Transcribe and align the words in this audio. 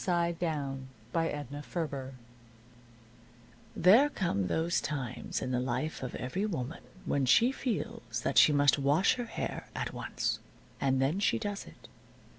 XI 0.03 0.35
SUN 0.39 0.87
DRIED 1.13 2.13
There 3.75 4.09
come 4.09 4.47
those 4.47 4.81
times 4.81 5.43
in 5.43 5.51
the 5.51 5.59
life 5.59 6.01
of 6.01 6.15
every 6.15 6.47
woman 6.47 6.81
when 7.05 7.27
she 7.27 7.51
feels 7.51 8.21
that 8.21 8.39
she 8.39 8.51
must 8.51 8.79
wash 8.79 9.13
her 9.17 9.25
hair 9.25 9.67
at 9.75 9.93
once. 9.93 10.39
And 10.79 10.99
then 10.99 11.19
she 11.19 11.37
does 11.37 11.67
it. 11.67 11.87